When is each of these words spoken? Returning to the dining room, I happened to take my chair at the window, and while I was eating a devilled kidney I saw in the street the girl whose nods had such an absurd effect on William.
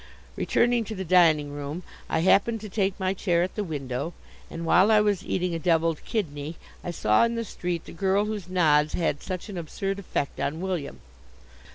Returning 0.35 0.83
to 0.85 0.95
the 0.95 1.05
dining 1.05 1.51
room, 1.53 1.83
I 2.09 2.21
happened 2.21 2.59
to 2.61 2.69
take 2.69 2.99
my 2.99 3.13
chair 3.13 3.43
at 3.43 3.53
the 3.53 3.63
window, 3.63 4.15
and 4.49 4.65
while 4.65 4.89
I 4.89 4.99
was 4.99 5.23
eating 5.23 5.53
a 5.53 5.59
devilled 5.59 6.03
kidney 6.05 6.55
I 6.83 6.89
saw 6.89 7.23
in 7.23 7.35
the 7.35 7.45
street 7.45 7.85
the 7.85 7.91
girl 7.91 8.25
whose 8.25 8.49
nods 8.49 8.93
had 8.95 9.21
such 9.21 9.47
an 9.47 9.59
absurd 9.59 9.99
effect 9.99 10.39
on 10.39 10.59
William. 10.59 11.01